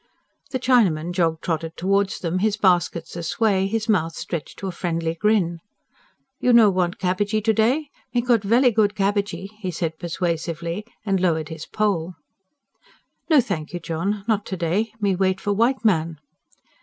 The 0.49 0.57
Chinaman 0.57 1.11
jog 1.11 1.41
trotted 1.41 1.77
towards 1.77 2.21
them, 2.21 2.39
his 2.39 2.57
baskets 2.57 3.15
a 3.15 3.21
sway, 3.21 3.67
his 3.67 3.87
mouth 3.87 4.15
stretched 4.15 4.57
to 4.57 4.67
a 4.67 4.71
friendly 4.71 5.13
grin. 5.13 5.59
"You 6.39 6.53
no 6.53 6.71
want 6.71 6.97
cabbagee 6.97 7.39
to 7.43 7.53
day? 7.53 7.91
Me 8.11 8.21
got 8.21 8.41
velly 8.41 8.71
good 8.71 8.95
cabbagee," 8.95 9.51
he 9.59 9.69
said 9.69 9.99
persuasively 9.99 10.85
and 11.05 11.19
lowered 11.19 11.49
his 11.49 11.67
pole. 11.67 12.15
"No 13.29 13.39
thank 13.39 13.73
you, 13.75 13.79
John, 13.79 14.23
not 14.27 14.43
to 14.47 14.57
day. 14.57 14.91
Me 14.99 15.15
wait 15.15 15.39
for 15.39 15.53
white 15.53 15.85
man." 15.85 16.17